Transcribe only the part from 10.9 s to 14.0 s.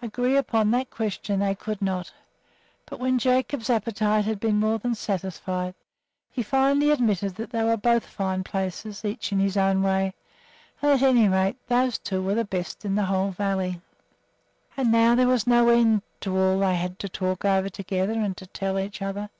that, at any rate, those two were the best in the whole valley.